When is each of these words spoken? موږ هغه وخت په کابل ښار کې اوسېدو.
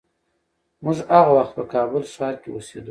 موږ 0.83 0.97
هغه 1.15 1.31
وخت 1.37 1.53
په 1.57 1.63
کابل 1.73 2.03
ښار 2.13 2.33
کې 2.41 2.49
اوسېدو. 2.51 2.79